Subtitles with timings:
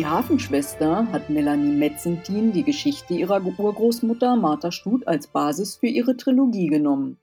[0.00, 6.16] Die Hafenschwester hat Melanie Metzentin die Geschichte ihrer Urgroßmutter Martha Stut als Basis für ihre
[6.16, 7.18] Trilogie genommen.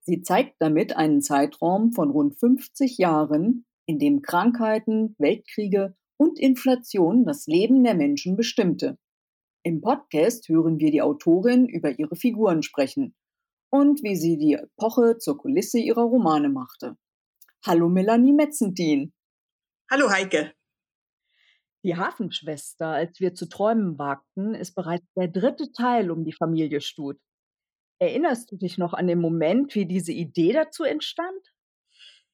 [0.00, 7.26] Sie zeigt damit einen Zeitraum von rund 50 Jahren, in dem Krankheiten, Weltkriege und Inflation
[7.26, 8.96] das Leben der Menschen bestimmte.
[9.62, 13.14] Im Podcast hören wir die Autorin über ihre Figuren sprechen
[13.68, 16.96] und wie sie die Epoche zur Kulisse ihrer Romane machte.
[17.66, 19.12] Hallo Melanie Metzentin.
[19.90, 20.57] Hallo Heike.
[21.88, 26.82] Die Hafenschwester, als wir zu träumen wagten, ist bereits der dritte Teil um die Familie
[26.82, 27.18] Stut.
[27.98, 31.40] Erinnerst du dich noch an den Moment, wie diese Idee dazu entstand?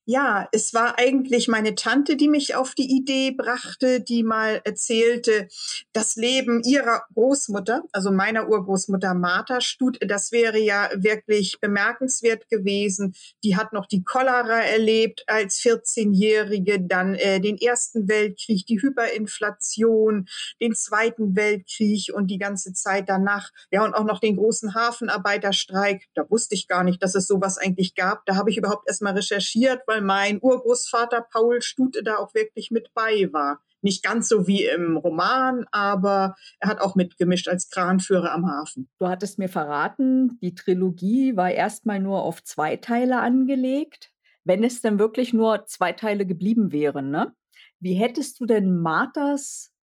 [0.06, 5.48] Ja, es war eigentlich meine Tante, die mich auf die Idee brachte, die mal erzählte,
[5.94, 13.14] das Leben ihrer Großmutter, also meiner Urgroßmutter Martha Stut, das wäre ja wirklich bemerkenswert gewesen.
[13.44, 20.28] Die hat noch die Cholera erlebt als 14-Jährige, dann äh, den Ersten Weltkrieg, die Hyperinflation,
[20.60, 26.08] den Zweiten Weltkrieg und die ganze Zeit danach, ja, und auch noch den großen Hafenarbeiterstreik.
[26.14, 28.26] Da wusste ich gar nicht, dass es sowas eigentlich gab.
[28.26, 32.70] Da habe ich überhaupt erst mal recherchiert, weil mein Urgroßvater Paul Stute da auch wirklich
[32.70, 33.60] mit bei war.
[33.82, 38.88] Nicht ganz so wie im Roman, aber er hat auch mitgemischt als Kranführer am Hafen.
[38.98, 44.10] Du hattest mir verraten, die Trilogie war erstmal nur auf zwei Teile angelegt.
[44.44, 47.34] Wenn es denn wirklich nur zwei Teile geblieben wären, ne?
[47.80, 49.73] Wie hättest du denn Marthas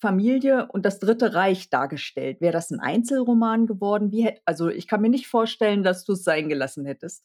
[0.00, 2.40] Familie und das Dritte Reich dargestellt.
[2.40, 4.10] Wäre das ein Einzelroman geworden?
[4.12, 7.24] Wie hätt, also ich kann mir nicht vorstellen, dass du es sein gelassen hättest.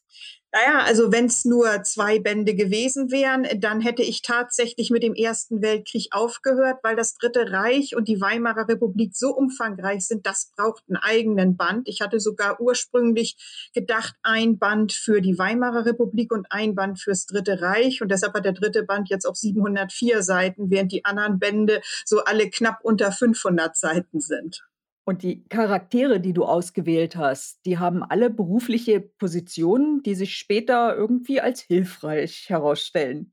[0.52, 5.12] Naja, also wenn es nur zwei Bände gewesen wären, dann hätte ich tatsächlich mit dem
[5.12, 10.52] Ersten Weltkrieg aufgehört, weil das Dritte Reich und die Weimarer Republik so umfangreich sind, das
[10.56, 11.88] braucht einen eigenen Band.
[11.88, 13.36] Ich hatte sogar ursprünglich
[13.74, 18.00] gedacht, ein Band für die Weimarer Republik und ein Band fürs Dritte Reich.
[18.00, 22.24] Und deshalb hat der dritte Band jetzt auch 704 Seiten, während die anderen Bände so
[22.24, 24.66] alle knapp unter 500 Seiten sind.
[25.08, 30.96] Und die Charaktere, die du ausgewählt hast, die haben alle berufliche Positionen, die sich später
[30.96, 33.32] irgendwie als hilfreich herausstellen.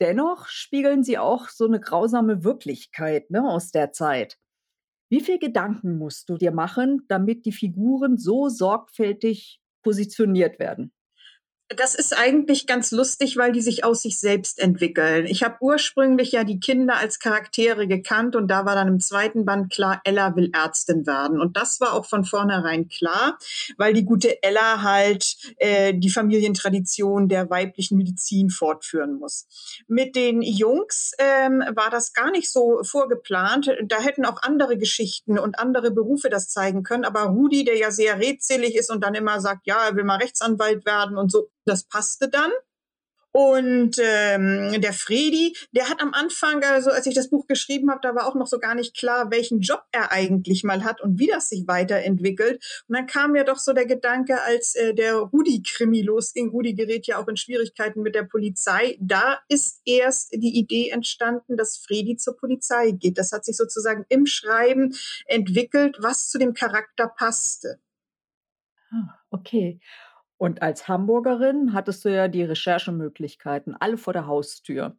[0.00, 4.38] Dennoch spiegeln sie auch so eine grausame Wirklichkeit ne, aus der Zeit.
[5.10, 10.92] Wie viel Gedanken musst du dir machen, damit die Figuren so sorgfältig positioniert werden?
[11.68, 15.24] Das ist eigentlich ganz lustig, weil die sich aus sich selbst entwickeln.
[15.26, 19.46] Ich habe ursprünglich ja die Kinder als Charaktere gekannt und da war dann im zweiten
[19.46, 21.40] Band klar, Ella will Ärztin werden.
[21.40, 23.38] Und das war auch von vornherein klar,
[23.78, 29.46] weil die gute Ella halt äh, die Familientradition der weiblichen Medizin fortführen muss.
[29.88, 33.74] Mit den Jungs ähm, war das gar nicht so vorgeplant.
[33.86, 37.06] Da hätten auch andere Geschichten und andere Berufe das zeigen können.
[37.06, 40.18] Aber Rudi, der ja sehr redselig ist und dann immer sagt, ja, er will mal
[40.18, 42.50] Rechtsanwalt werden und so, das passte dann.
[43.36, 47.98] Und ähm, der Fredi, der hat am Anfang, also als ich das Buch geschrieben habe,
[48.00, 51.18] da war auch noch so gar nicht klar, welchen Job er eigentlich mal hat und
[51.18, 52.84] wie das sich weiterentwickelt.
[52.86, 57.08] Und dann kam mir doch so der Gedanke, als äh, der Rudi-Krimi losging, Rudi gerät
[57.08, 62.16] ja auch in Schwierigkeiten mit der Polizei, da ist erst die Idee entstanden, dass Fredi
[62.16, 63.18] zur Polizei geht.
[63.18, 64.94] Das hat sich sozusagen im Schreiben
[65.26, 67.80] entwickelt, was zu dem Charakter passte.
[68.92, 69.80] Ah, okay.
[70.44, 74.94] Und als Hamburgerin hattest du ja die Recherchemöglichkeiten alle vor der Haustür.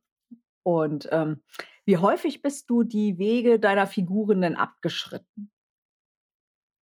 [0.63, 1.43] Und ähm,
[1.85, 5.51] wie häufig bist du die Wege deiner Figuren denn abgeschritten?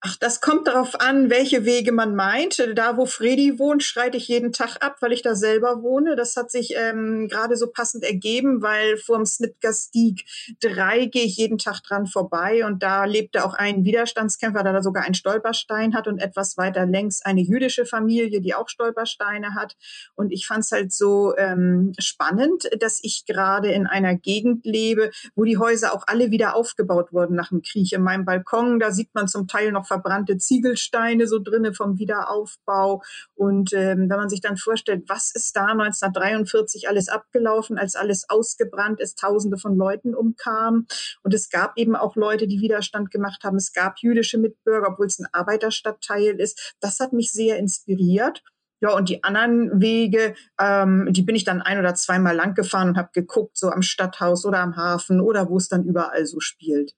[0.06, 2.62] Ach, das kommt darauf an, welche Wege man meint.
[2.76, 6.18] Da, wo Fredi wohnt, schreite ich jeden Tag ab, weil ich da selber wohne.
[6.18, 10.26] Das hat sich ähm, gerade so passend ergeben, weil vorm Snitgerstieg
[10.60, 14.84] 3 gehe ich jeden Tag dran vorbei und da lebte auch ein Widerstandskämpfer, der da
[14.84, 19.78] sogar einen Stolperstein hat und etwas weiter längs eine jüdische Familie, die auch Stolpersteine hat.
[20.16, 25.12] Und ich fand es halt so ähm, spannend, dass ich gerade in einer Gegend lebe,
[25.34, 27.94] wo die Häuser auch alle wieder aufgebaut wurden nach dem Krieg.
[27.94, 33.04] In meinem Balkon, da sieht man zum Teil noch verbrannte Ziegelsteine so drinne vom Wiederaufbau.
[33.36, 38.30] Und ähm, wenn man sich dann vorstellt, was ist da 1943 alles abgelaufen, als alles
[38.30, 40.88] ausgebrannt ist, Tausende von Leuten umkamen.
[41.22, 43.58] Und es gab eben auch Leute, die Widerstand gemacht haben.
[43.58, 46.76] Es gab jüdische Mitbürger, obwohl es ein Arbeiterstadtteil ist.
[46.80, 48.44] Das hat mich sehr inspiriert.
[48.82, 52.90] Ja, und die anderen Wege, ähm, die bin ich dann ein oder zweimal lang gefahren
[52.90, 56.42] und habe geguckt, so am Stadthaus oder am Hafen oder wo es dann überall so
[56.42, 56.94] spielt.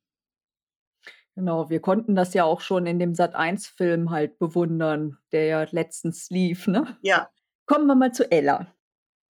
[1.36, 6.30] Genau, wir konnten das ja auch schon in dem Sat.1-Film halt bewundern, der ja letztens
[6.30, 6.98] lief, ne?
[7.02, 7.30] Ja.
[7.66, 8.68] Kommen wir mal zu Ella.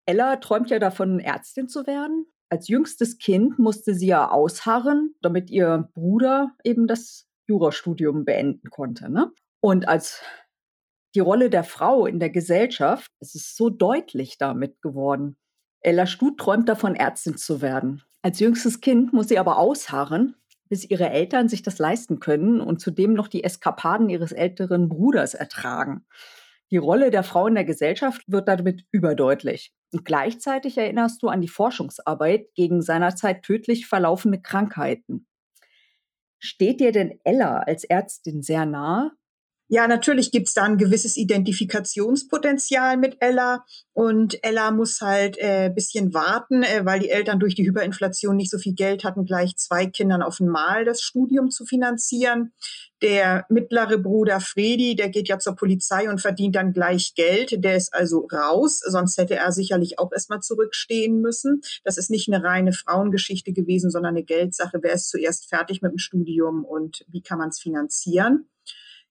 [0.06, 2.26] Ella träumt ja davon, Ärztin zu werden.
[2.50, 9.10] Als jüngstes Kind musste sie ja ausharren, damit ihr Bruder eben das Jurastudium beenden konnte.
[9.10, 9.32] Ne?
[9.60, 10.22] Und als
[11.14, 15.36] die Rolle der Frau in der Gesellschaft, es ist so deutlich damit geworden.
[15.80, 18.02] Ella Stut träumt davon, Ärztin zu werden.
[18.22, 20.34] Als jüngstes Kind muss sie aber ausharren,
[20.74, 25.34] bis ihre Eltern sich das leisten können und zudem noch die Eskapaden ihres älteren Bruders
[25.34, 26.04] ertragen.
[26.72, 29.72] Die Rolle der Frau in der Gesellschaft wird damit überdeutlich.
[29.92, 35.28] Und gleichzeitig erinnerst du an die Forschungsarbeit gegen seinerzeit tödlich verlaufende Krankheiten.
[36.40, 39.12] Steht dir denn Ella als Ärztin sehr nahe?
[39.68, 43.64] Ja, natürlich gibt's da ein gewisses Identifikationspotenzial mit Ella
[43.94, 48.50] und Ella muss halt äh, bisschen warten, äh, weil die Eltern durch die Hyperinflation nicht
[48.50, 52.52] so viel Geld hatten, gleich zwei Kindern auf einmal das Studium zu finanzieren.
[53.00, 57.64] Der mittlere Bruder Fredi, der geht ja zur Polizei und verdient dann gleich Geld.
[57.64, 61.62] Der ist also raus, sonst hätte er sicherlich auch erstmal zurückstehen müssen.
[61.84, 64.78] Das ist nicht eine reine Frauengeschichte gewesen, sondern eine Geldsache.
[64.82, 68.46] Wer ist zuerst fertig mit dem Studium und wie kann man es finanzieren?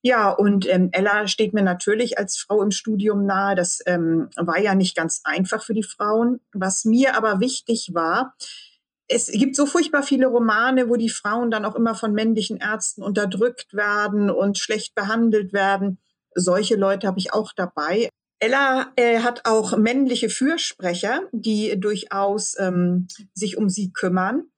[0.05, 3.55] Ja, und ähm, Ella steht mir natürlich als Frau im Studium nahe.
[3.55, 6.41] Das ähm, war ja nicht ganz einfach für die Frauen.
[6.51, 8.35] Was mir aber wichtig war,
[9.07, 13.01] es gibt so furchtbar viele Romane, wo die Frauen dann auch immer von männlichen Ärzten
[13.01, 15.99] unterdrückt werden und schlecht behandelt werden.
[16.35, 18.09] Solche Leute habe ich auch dabei.
[18.39, 24.49] Ella äh, hat auch männliche Fürsprecher, die durchaus ähm, sich um sie kümmern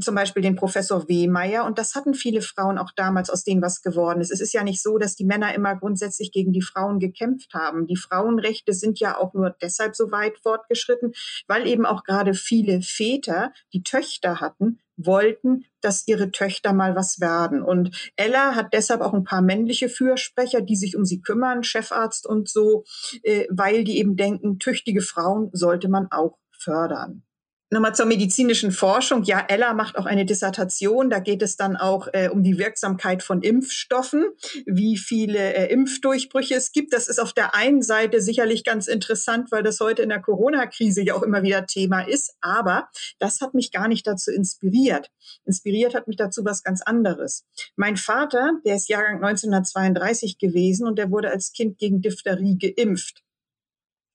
[0.00, 1.64] zum Beispiel den Professor Wehmeier.
[1.64, 4.30] Und das hatten viele Frauen auch damals, aus denen was geworden ist.
[4.30, 7.86] Es ist ja nicht so, dass die Männer immer grundsätzlich gegen die Frauen gekämpft haben.
[7.86, 11.12] Die Frauenrechte sind ja auch nur deshalb so weit fortgeschritten,
[11.46, 17.20] weil eben auch gerade viele Väter, die Töchter hatten, wollten, dass ihre Töchter mal was
[17.20, 17.62] werden.
[17.62, 22.26] Und Ella hat deshalb auch ein paar männliche Fürsprecher, die sich um sie kümmern, Chefarzt
[22.26, 22.84] und so,
[23.22, 27.22] äh, weil die eben denken, tüchtige Frauen sollte man auch fördern.
[27.68, 29.24] Nochmal zur medizinischen Forschung.
[29.24, 31.10] Ja, Ella macht auch eine Dissertation.
[31.10, 34.24] Da geht es dann auch äh, um die Wirksamkeit von Impfstoffen,
[34.66, 36.92] wie viele äh, Impfdurchbrüche es gibt.
[36.92, 41.02] Das ist auf der einen Seite sicherlich ganz interessant, weil das heute in der Corona-Krise
[41.02, 42.36] ja auch immer wieder Thema ist.
[42.40, 45.10] Aber das hat mich gar nicht dazu inspiriert.
[45.44, 47.44] Inspiriert hat mich dazu was ganz anderes.
[47.74, 53.25] Mein Vater, der ist Jahrgang 1932 gewesen und der wurde als Kind gegen Diphtherie geimpft.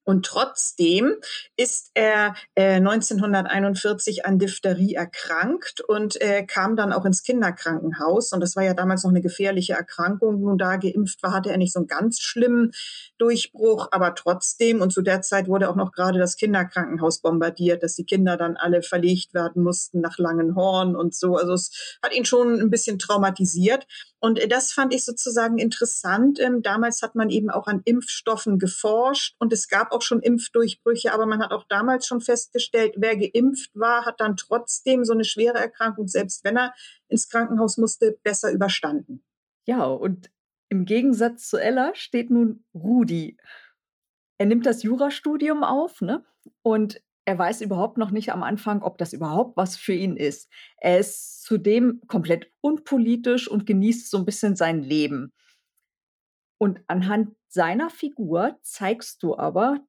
[0.03, 1.15] Und trotzdem
[1.57, 8.31] ist er äh, 1941 an Diphtherie erkrankt und äh, kam dann auch ins Kinderkrankenhaus.
[8.31, 10.41] Und das war ja damals noch eine gefährliche Erkrankung.
[10.41, 12.71] Nun da geimpft war, hatte er nicht so einen ganz schlimmen
[13.17, 14.81] Durchbruch, aber trotzdem.
[14.81, 18.57] Und zu der Zeit wurde auch noch gerade das Kinderkrankenhaus bombardiert, dass die Kinder dann
[18.57, 21.35] alle verlegt werden mussten nach Langenhorn und so.
[21.35, 23.85] Also es hat ihn schon ein bisschen traumatisiert.
[24.21, 26.39] Und äh, das fand ich sozusagen interessant.
[26.39, 31.11] Ähm, damals hat man eben auch an Impfstoffen geforscht und es gab auch schon Impfdurchbrüche,
[31.11, 35.25] aber man hat auch damals schon festgestellt, wer geimpft war, hat dann trotzdem so eine
[35.25, 36.73] schwere Erkrankung, selbst wenn er
[37.09, 39.23] ins Krankenhaus musste, besser überstanden.
[39.65, 40.31] Ja, und
[40.69, 43.37] im Gegensatz zu Ella steht nun Rudi.
[44.37, 46.23] Er nimmt das Jurastudium auf, ne?
[46.61, 50.49] Und er weiß überhaupt noch nicht am Anfang, ob das überhaupt was für ihn ist.
[50.77, 55.31] Er ist zudem komplett unpolitisch und genießt so ein bisschen sein Leben.
[56.57, 59.79] Und anhand seiner Figur zeigst du aber,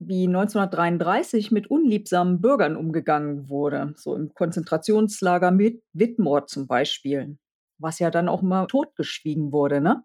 [0.00, 7.38] wie 1933 mit unliebsamen Bürgern umgegangen wurde, so im Konzentrationslager mit Wittmore zum Beispiel,
[7.78, 9.80] was ja dann auch mal totgeschwiegen wurde.
[9.80, 10.04] Ne?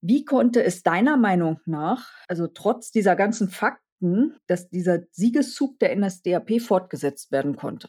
[0.00, 3.85] Wie konnte es deiner Meinung nach, also trotz dieser ganzen Fakten,
[4.46, 7.88] dass dieser Siegeszug der NSDAP fortgesetzt werden konnte?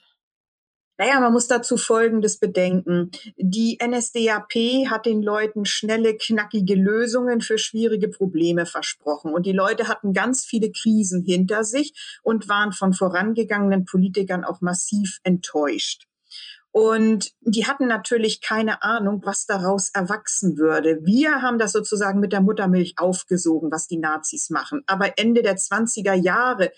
[0.99, 3.11] Naja, man muss dazu Folgendes bedenken.
[3.37, 9.31] Die NSDAP hat den Leuten schnelle, knackige Lösungen für schwierige Probleme versprochen.
[9.31, 14.61] Und die Leute hatten ganz viele Krisen hinter sich und waren von vorangegangenen Politikern auch
[14.61, 16.07] massiv enttäuscht.
[16.71, 20.99] Und die hatten natürlich keine Ahnung, was daraus erwachsen würde.
[21.03, 24.83] Wir haben das sozusagen mit der Muttermilch aufgesogen, was die Nazis machen.
[24.85, 26.71] Aber Ende der 20er Jahre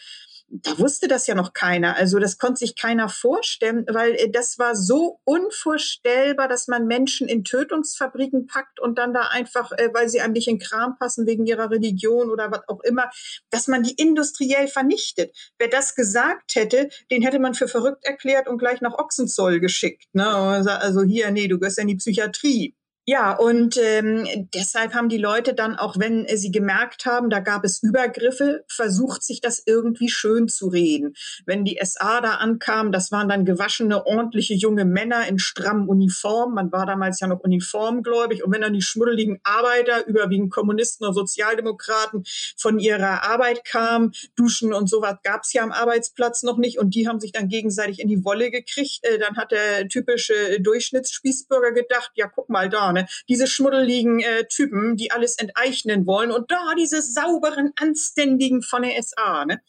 [0.51, 1.95] da wusste das ja noch keiner.
[1.95, 7.27] Also das konnte sich keiner vorstellen, weil äh, das war so unvorstellbar, dass man Menschen
[7.27, 11.27] in Tötungsfabriken packt und dann da einfach, äh, weil sie einem nicht in Kram passen
[11.27, 13.09] wegen ihrer Religion oder was auch immer,
[13.49, 15.35] dass man die industriell vernichtet.
[15.57, 20.05] Wer das gesagt hätte, den hätte man für verrückt erklärt und gleich nach Ochsenzoll geschickt.
[20.13, 20.27] Ne?
[20.27, 22.75] Also hier, nee, du gehörst ja in die Psychiatrie.
[23.11, 27.39] Ja, und ähm, deshalb haben die Leute dann, auch wenn äh, sie gemerkt haben, da
[27.39, 31.15] gab es Übergriffe, versucht, sich das irgendwie schön zu reden.
[31.43, 36.53] Wenn die SA da ankam, das waren dann gewaschene, ordentliche junge Männer in strammen Uniformen.
[36.53, 38.45] Man war damals ja noch uniformgläubig.
[38.45, 42.25] Und wenn dann die schmuddeligen Arbeiter, überwiegend Kommunisten und Sozialdemokraten,
[42.57, 46.77] von ihrer Arbeit kamen, Duschen und sowas gab es ja am Arbeitsplatz noch nicht.
[46.77, 48.99] Und die haben sich dann gegenseitig in die Wolle gekriegt.
[49.01, 52.98] Äh, dann hat der typische Durchschnittsspießbürger gedacht, ja, guck mal da, ne?
[52.99, 53.07] Ne?
[53.27, 59.01] Diese schmuddeligen äh, Typen, die alles enteignen wollen und da diese sauberen, anständigen von der
[59.01, 59.45] SA.
[59.45, 59.61] Ne?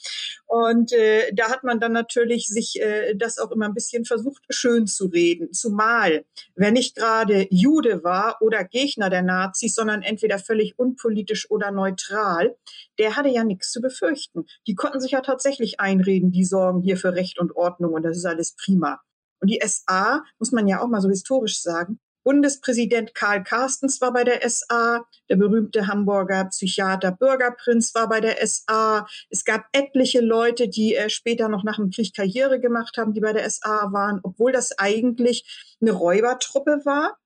[0.46, 4.42] Und äh, da hat man dann natürlich sich äh, das auch immer ein bisschen versucht,
[4.50, 5.52] schön zu reden.
[5.52, 11.70] Zumal, wer nicht gerade Jude war oder Gegner der Nazis, sondern entweder völlig unpolitisch oder
[11.70, 12.56] neutral,
[12.98, 14.46] der hatte ja nichts zu befürchten.
[14.66, 18.16] Die konnten sich ja tatsächlich einreden, die sorgen hier für Recht und Ordnung und das
[18.16, 19.00] ist alles prima.
[19.40, 24.12] Und die SA, muss man ja auch mal so historisch sagen, Bundespräsident Karl Carstens war
[24.12, 29.06] bei der SA, der berühmte Hamburger Psychiater Bürgerprinz war bei der SA.
[29.30, 33.20] Es gab etliche Leute, die äh, später noch nach dem Krieg Karriere gemacht haben, die
[33.20, 37.16] bei der SA waren, obwohl das eigentlich eine Räubertruppe war.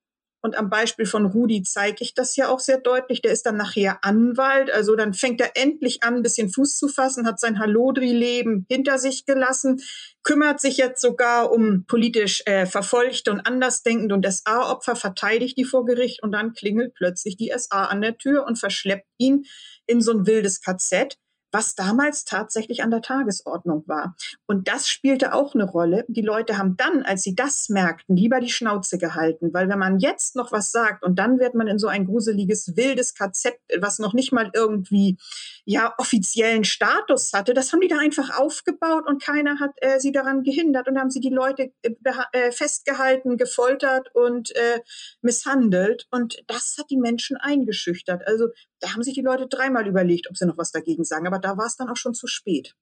[0.45, 3.19] Und am Beispiel von Rudi zeige ich das ja auch sehr deutlich.
[3.23, 4.69] Der ist dann nachher Anwalt.
[4.69, 8.99] Also dann fängt er endlich an, ein bisschen Fuß zu fassen, hat sein Hallodri-Leben hinter
[8.99, 9.81] sich gelassen,
[10.21, 15.83] kümmert sich jetzt sogar um politisch äh, Verfolgte und Andersdenkende und SA-Opfer, verteidigt die vor
[15.83, 19.45] Gericht und dann klingelt plötzlich die SA an der Tür und verschleppt ihn
[19.87, 21.17] in so ein wildes KZ
[21.55, 24.17] was damals tatsächlich an der Tagesordnung war.
[24.45, 26.03] Und das spielte auch eine Rolle.
[26.09, 29.99] Die Leute haben dann, als sie das merkten, lieber die Schnauze gehalten, weil wenn man
[29.99, 33.99] jetzt noch was sagt und dann wird man in so ein gruseliges, wildes KZ, was
[33.99, 35.17] noch nicht mal irgendwie
[35.65, 40.11] ja offiziellen Status hatte, das haben die da einfach aufgebaut und keiner hat äh, sie
[40.11, 41.91] daran gehindert und haben sie die Leute äh,
[42.31, 44.81] äh, festgehalten, gefoltert und äh,
[45.21, 48.25] misshandelt und das hat die Menschen eingeschüchtert.
[48.27, 48.47] Also
[48.79, 51.57] da haben sich die Leute dreimal überlegt, ob sie noch was dagegen sagen, aber da
[51.57, 52.75] war es dann auch schon zu spät.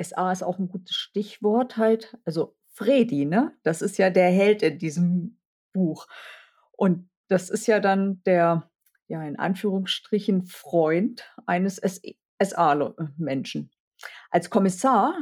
[0.00, 2.16] SA ist auch ein gutes Stichwort halt.
[2.24, 3.56] Also Fredi, ne?
[3.62, 5.38] Das ist ja der Held in diesem
[5.72, 6.06] Buch.
[6.72, 8.70] Und das ist ja dann der,
[9.08, 11.80] ja, in Anführungsstrichen Freund eines
[12.42, 13.70] SA-Menschen.
[14.30, 15.14] Als Kommissar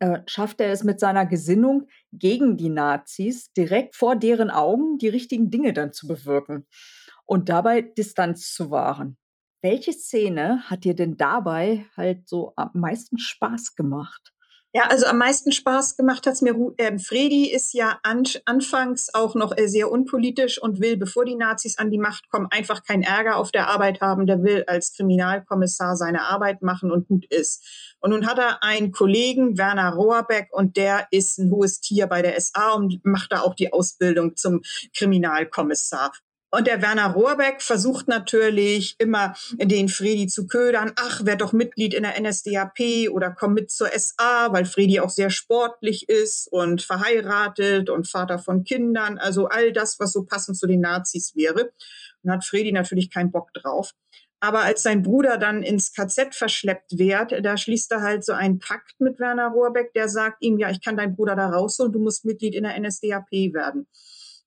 [0.00, 5.08] äh, schafft er es mit seiner Gesinnung gegen die Nazis direkt vor deren Augen die
[5.08, 6.66] richtigen Dinge dann zu bewirken
[7.24, 9.16] und dabei Distanz zu wahren.
[9.60, 14.32] Welche Szene hat dir denn dabei halt so am meisten Spaß gemacht?
[14.74, 19.34] Ja, also am meisten Spaß gemacht hat's mir, äh, Fredi ist ja an, anfangs auch
[19.34, 23.02] noch äh, sehr unpolitisch und will, bevor die Nazis an die Macht kommen, einfach keinen
[23.02, 24.26] Ärger auf der Arbeit haben.
[24.26, 27.96] Der will als Kriminalkommissar seine Arbeit machen und gut ist.
[28.00, 32.20] Und nun hat er einen Kollegen, Werner Rohrbeck, und der ist ein hohes Tier bei
[32.20, 34.60] der SA und macht da auch die Ausbildung zum
[34.94, 36.12] Kriminalkommissar.
[36.50, 40.92] Und der Werner Rohrbeck versucht natürlich immer, den Fredi zu ködern.
[40.96, 45.10] Ach, wer doch Mitglied in der NSDAP oder komm mit zur SA, weil Fredi auch
[45.10, 49.18] sehr sportlich ist und verheiratet und Vater von Kindern.
[49.18, 51.70] Also all das, was so passend zu den Nazis wäre.
[52.22, 53.92] Und hat Fredi natürlich keinen Bock drauf.
[54.40, 58.58] Aber als sein Bruder dann ins KZ verschleppt wird, da schließt er halt so einen
[58.58, 61.92] Pakt mit Werner Rohrbeck, der sagt ihm, ja, ich kann deinen Bruder da raus und
[61.92, 63.86] du musst Mitglied in der NSDAP werden.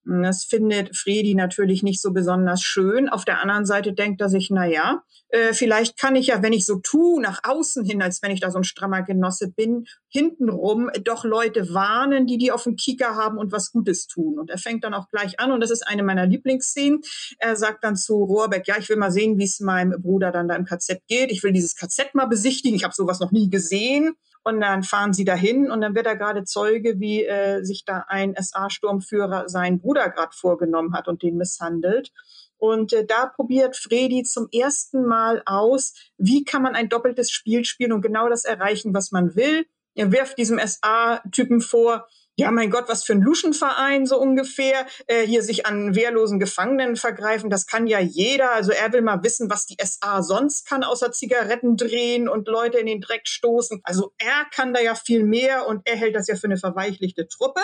[0.03, 3.07] Das findet Fredi natürlich nicht so besonders schön.
[3.07, 6.53] Auf der anderen Seite denkt er sich, na ja, äh, vielleicht kann ich ja, wenn
[6.53, 9.85] ich so tue, nach außen hin, als wenn ich da so ein strammer Genosse bin,
[10.09, 14.39] hintenrum doch Leute warnen, die die auf dem Kieker haben und was Gutes tun.
[14.39, 17.01] Und er fängt dann auch gleich an, und das ist eine meiner Lieblingsszenen.
[17.37, 20.47] Er sagt dann zu Rohrbeck, ja, ich will mal sehen, wie es meinem Bruder dann
[20.47, 21.31] da im KZ geht.
[21.31, 22.75] Ich will dieses KZ mal besichtigen.
[22.75, 24.15] Ich habe sowas noch nie gesehen.
[24.43, 28.05] Und dann fahren sie dahin und dann wird er gerade Zeuge, wie äh, sich da
[28.07, 32.11] ein SA-Sturmführer seinen Bruder gerade vorgenommen hat und den misshandelt.
[32.57, 37.65] Und äh, da probiert Fredi zum ersten Mal aus, wie kann man ein doppeltes Spiel
[37.65, 39.65] spielen und genau das erreichen, was man will.
[39.93, 42.07] Er wirft diesem SA-Typen vor,
[42.37, 46.95] ja, mein Gott, was für ein Luschenverein so ungefähr, äh, hier sich an wehrlosen Gefangenen
[46.95, 48.51] vergreifen, das kann ja jeder.
[48.53, 52.77] Also er will mal wissen, was die SA sonst kann, außer Zigaretten drehen und Leute
[52.77, 53.81] in den Dreck stoßen.
[53.83, 57.27] Also er kann da ja viel mehr und er hält das ja für eine verweichlichte
[57.27, 57.61] Truppe.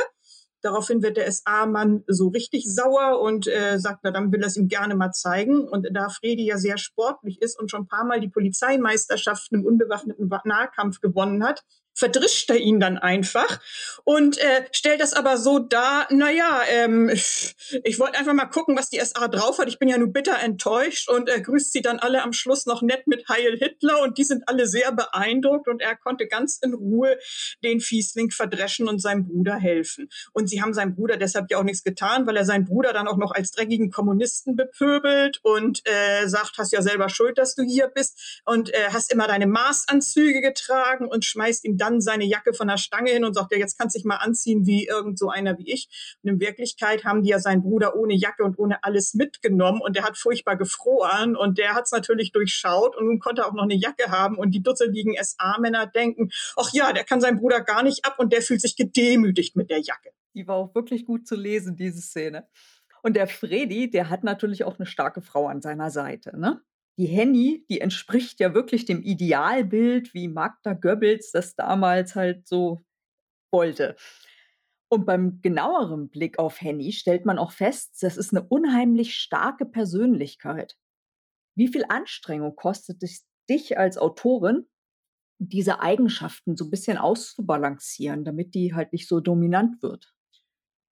[0.61, 4.57] Daraufhin wird der SA-Mann so richtig sauer und äh, sagt, na dann will er es
[4.57, 5.67] ihm gerne mal zeigen.
[5.67, 9.65] Und da Fredi ja sehr sportlich ist und schon ein paar Mal die Polizeimeisterschaften im
[9.65, 11.63] unbewaffneten Nahkampf gewonnen hat,
[11.97, 13.59] verdrischt er ihn dann einfach
[14.03, 18.89] und äh, stellt das aber so dar, naja, ähm, ich, wollte einfach mal gucken, was
[18.89, 19.67] die SA drauf hat.
[19.67, 22.83] Ich bin ja nur bitter enttäuscht und er grüßt sie dann alle am Schluss noch
[22.83, 26.75] nett mit Heil Hitler und die sind alle sehr beeindruckt und er konnte ganz in
[26.75, 27.17] Ruhe
[27.63, 30.07] den Fiesling verdreschen und seinem Bruder helfen.
[30.33, 33.07] Und sie haben seinem Bruder deshalb ja auch nichts getan, weil er seinen Bruder dann
[33.07, 37.63] auch noch als dreckigen Kommunisten bepöbelt und äh, sagt, hast ja selber Schuld, dass du
[37.63, 42.25] hier bist und äh, hast immer deine Maßanzüge getragen und schmeißt ihm dann dann seine
[42.25, 44.87] Jacke von der Stange hin und sagt, ja, jetzt kannst du dich mal anziehen wie
[44.87, 46.17] irgend so einer wie ich.
[46.23, 49.95] Und in Wirklichkeit haben die ja seinen Bruder ohne Jacke und ohne alles mitgenommen und
[49.95, 53.53] der hat furchtbar gefroren und der hat es natürlich durchschaut und nun konnte er auch
[53.53, 57.61] noch eine Jacke haben und die dusseligen SA-Männer denken, ach ja, der kann seinen Bruder
[57.61, 60.11] gar nicht ab und der fühlt sich gedemütigt mit der Jacke.
[60.33, 62.47] Die war auch wirklich gut zu lesen, diese Szene.
[63.01, 66.61] Und der Fredi, der hat natürlich auch eine starke Frau an seiner Seite, ne?
[66.97, 72.83] Die Henny, die entspricht ja wirklich dem Idealbild, wie Magda Goebbels das damals halt so
[73.51, 73.95] wollte.
[74.89, 79.65] Und beim genaueren Blick auf Henny stellt man auch fest, das ist eine unheimlich starke
[79.65, 80.77] Persönlichkeit.
[81.55, 84.65] Wie viel Anstrengung kostet es dich als Autorin,
[85.39, 90.16] diese Eigenschaften so ein bisschen auszubalancieren, damit die halt nicht so dominant wird?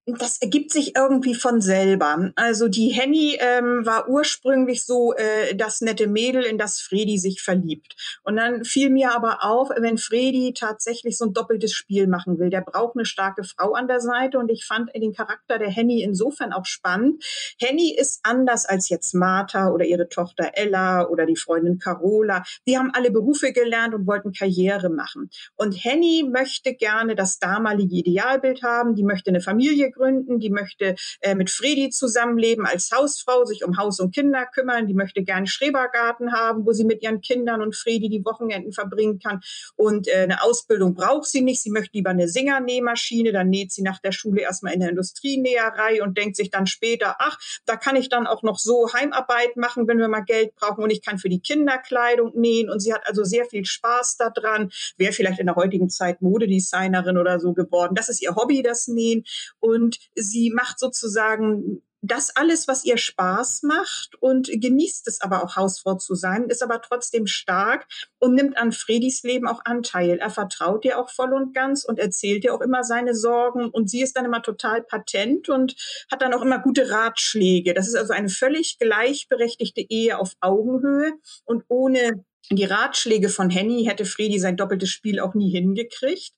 [0.06, 2.30] Das ergibt sich irgendwie von selber.
[2.36, 7.42] Also die Henny ähm, war ursprünglich so äh, das nette Mädel, in das Fredi sich
[7.42, 7.96] verliebt.
[8.22, 12.50] Und dann fiel mir aber auf, wenn Fredi tatsächlich so ein doppeltes Spiel machen will,
[12.50, 14.38] der braucht eine starke Frau an der Seite.
[14.38, 17.24] Und ich fand den Charakter der Henny insofern auch spannend.
[17.58, 22.44] Henny ist anders als jetzt Martha oder ihre Tochter Ella oder die Freundin Carola.
[22.68, 25.30] Die haben alle Berufe gelernt und wollten Karriere machen.
[25.56, 28.94] Und Henny möchte gerne das damalige Idealbild haben.
[28.94, 33.76] Die möchte eine Familie gründen, die möchte äh, mit Fredi zusammenleben als Hausfrau, sich um
[33.78, 37.74] Haus und Kinder kümmern, die möchte gerne Schrebergarten haben, wo sie mit ihren Kindern und
[37.74, 39.40] Fredi die Wochenenden verbringen kann.
[39.76, 41.62] Und äh, eine Ausbildung braucht sie nicht.
[41.62, 46.02] Sie möchte lieber eine Singernähmaschine, dann näht sie nach der Schule erstmal in der Industrienäherei
[46.02, 49.88] und denkt sich dann später, ach, da kann ich dann auch noch so Heimarbeit machen,
[49.88, 52.68] wenn wir mal Geld brauchen und ich kann für die Kinder Kleidung nähen.
[52.70, 54.70] Und sie hat also sehr viel Spaß daran.
[54.96, 57.94] Wäre vielleicht in der heutigen Zeit Modedesignerin oder so geworden.
[57.94, 59.24] Das ist ihr Hobby, das Nähen.
[59.60, 65.42] Und und sie macht sozusagen das alles, was ihr Spaß macht und genießt es aber
[65.42, 67.86] auch Hausfrau zu sein, ist aber trotzdem stark
[68.18, 70.18] und nimmt an Fredis Leben auch Anteil.
[70.18, 73.88] Er vertraut ihr auch voll und ganz und erzählt ihr auch immer seine Sorgen und
[73.90, 75.74] sie ist dann immer total patent und
[76.10, 77.74] hat dann auch immer gute Ratschläge.
[77.74, 81.14] Das ist also eine völlig gleichberechtigte Ehe auf Augenhöhe
[81.44, 86.34] und ohne die Ratschläge von Henny hätte Fredi sein doppeltes Spiel auch nie hingekriegt.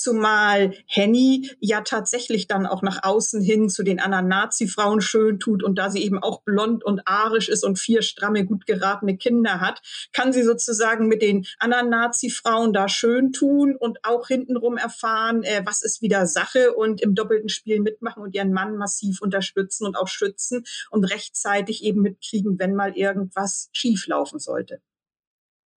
[0.00, 5.62] Zumal Henny ja tatsächlich dann auch nach außen hin zu den anderen Nazi-Frauen schön tut
[5.62, 9.60] und da sie eben auch blond und arisch ist und vier stramme, gut geratene Kinder
[9.60, 9.82] hat,
[10.14, 15.60] kann sie sozusagen mit den anderen Nazi-Frauen da schön tun und auch hintenrum erfahren, äh,
[15.66, 19.96] was ist wieder Sache und im doppelten Spiel mitmachen und ihren Mann massiv unterstützen und
[19.96, 24.80] auch schützen und rechtzeitig eben mitkriegen, wenn mal irgendwas schieflaufen sollte.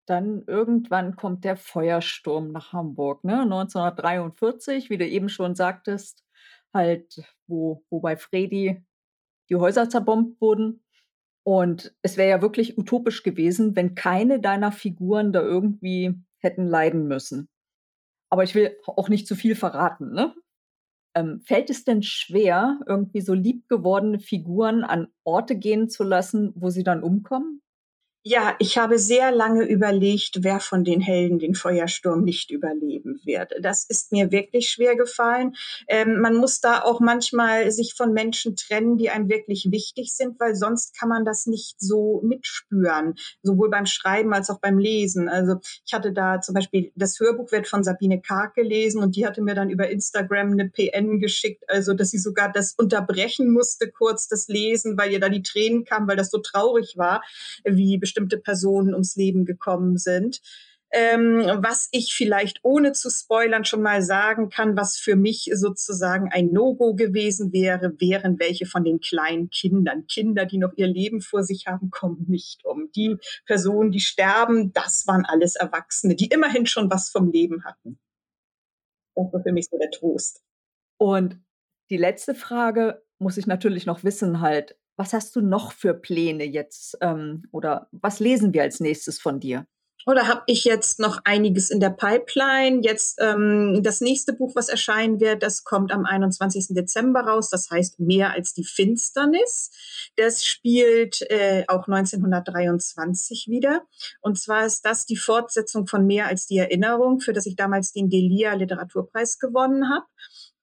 [0.06, 3.42] Dann irgendwann kommt der Feuersturm nach Hamburg, ne?
[3.42, 6.24] 1943, wie du eben schon sagtest,
[6.74, 8.84] halt, wo, wo bei Fredi
[9.48, 10.84] die Häuser zerbombt wurden.
[11.42, 17.06] Und es wäre ja wirklich utopisch gewesen, wenn keine deiner Figuren da irgendwie hätten leiden
[17.06, 17.48] müssen.
[18.30, 20.34] Aber ich will auch nicht zu viel verraten, ne?
[21.16, 26.70] Ähm, fällt es denn schwer, irgendwie so liebgewordene Figuren an Orte gehen zu lassen, wo
[26.70, 27.62] sie dann umkommen?
[28.26, 33.52] Ja, ich habe sehr lange überlegt, wer von den Helden den Feuersturm nicht überleben wird.
[33.60, 35.54] Das ist mir wirklich schwer gefallen.
[35.88, 40.40] Ähm, man muss da auch manchmal sich von Menschen trennen, die einem wirklich wichtig sind,
[40.40, 45.28] weil sonst kann man das nicht so mitspüren, sowohl beim Schreiben als auch beim Lesen.
[45.28, 49.26] Also ich hatte da zum Beispiel das Hörbuch wird von Sabine Karg gelesen und die
[49.26, 53.90] hatte mir dann über Instagram eine PN geschickt, also dass sie sogar das unterbrechen musste,
[53.90, 57.22] kurz das Lesen, weil ihr da die Tränen kamen, weil das so traurig war,
[57.64, 60.40] wie bestimmte Personen ums Leben gekommen sind.
[60.92, 66.30] Ähm, was ich vielleicht ohne zu spoilern schon mal sagen kann, was für mich sozusagen
[66.30, 70.06] ein No-Go gewesen wäre, wären welche von den kleinen Kindern.
[70.06, 72.92] Kinder, die noch ihr Leben vor sich haben, kommen nicht um.
[72.94, 77.98] Die Personen, die sterben, das waren alles Erwachsene, die immerhin schon was vom Leben hatten.
[79.16, 80.44] Das war für mich so der Trost.
[80.96, 81.40] Und
[81.90, 86.44] die letzte Frage muss ich natürlich noch wissen, halt, was hast du noch für Pläne
[86.44, 89.66] jetzt ähm, oder was lesen wir als nächstes von dir?
[90.06, 92.80] Oder habe ich jetzt noch einiges in der Pipeline?
[92.82, 96.68] Jetzt ähm, das nächste Buch, was erscheinen wird, das kommt am 21.
[96.70, 97.48] Dezember raus.
[97.48, 99.70] Das heißt Mehr als die Finsternis.
[100.16, 103.82] Das spielt äh, auch 1923 wieder.
[104.20, 107.92] Und zwar ist das die Fortsetzung von Mehr als die Erinnerung, für das ich damals
[107.92, 110.04] den Delia Literaturpreis gewonnen habe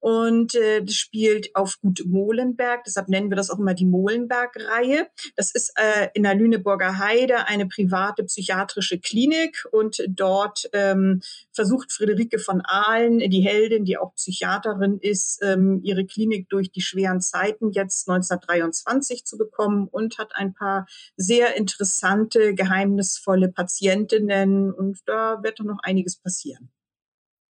[0.02, 2.84] und äh, spielt auf Gut Molenberg.
[2.84, 5.08] Deshalb nennen wir das auch immer die Molenberg-Reihe.
[5.36, 11.22] Das ist äh, in der Lüneburger Heide eine private psychiatrische Klinik und dort ähm,
[11.54, 16.82] versucht Friederike von Ahlen, die Heldin, die auch Psychiaterin ist, ähm, ihre Klinik durch die
[16.82, 25.00] schweren Zeiten jetzt 1923 zu bekommen und hat ein paar sehr interessante, geheimnisvolle Patientinnen und
[25.06, 26.72] da wird dann noch einiges passieren.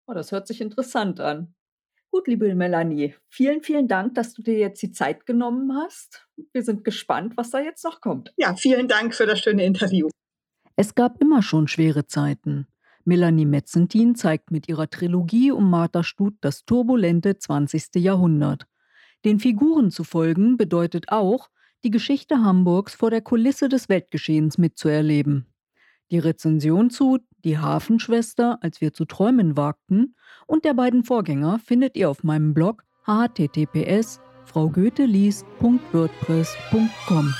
[0.06, 1.56] Oh, das hört sich interessant an.
[2.14, 6.28] Gut, liebe Melanie, vielen, vielen Dank, dass du dir jetzt die Zeit genommen hast.
[6.52, 8.34] Wir sind gespannt, was da jetzt noch kommt.
[8.36, 10.10] Ja, vielen Dank für das schöne Interview.
[10.76, 12.68] Es gab immer schon schwere Zeiten.
[13.06, 17.96] Melanie Metzentin zeigt mit ihrer Trilogie um Martha Stut das turbulente 20.
[17.96, 18.66] Jahrhundert.
[19.24, 21.50] Den Figuren zu folgen bedeutet auch,
[21.86, 25.51] die Geschichte Hamburgs vor der Kulisse des Weltgeschehens mitzuerleben.
[26.12, 31.96] Die Rezension zu Die Hafenschwester, als wir zu träumen wagten und der beiden Vorgänger findet
[31.96, 37.34] ihr auf meinem Blog https fraugoetheliest.wordpress.com.